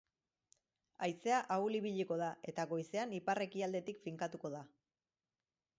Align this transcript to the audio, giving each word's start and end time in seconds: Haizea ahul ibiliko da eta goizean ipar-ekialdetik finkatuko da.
Haizea 1.07 1.41
ahul 1.55 1.77
ibiliko 1.81 2.17
da 2.23 2.31
eta 2.53 2.67
goizean 2.73 3.15
ipar-ekialdetik 3.19 4.05
finkatuko 4.07 4.53
da. 4.57 4.65